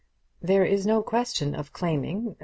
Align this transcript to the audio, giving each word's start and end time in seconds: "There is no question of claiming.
"There 0.41 0.65
is 0.65 0.87
no 0.87 1.03
question 1.03 1.53
of 1.53 1.73
claiming. 1.73 2.35